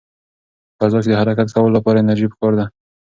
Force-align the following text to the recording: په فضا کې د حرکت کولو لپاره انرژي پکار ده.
په 0.77 0.83
فضا 0.87 0.99
کې 1.03 1.09
د 1.11 1.15
حرکت 1.21 1.47
کولو 1.55 1.75
لپاره 1.77 1.97
انرژي 1.99 2.27
پکار 2.31 2.53
ده. 2.59 2.65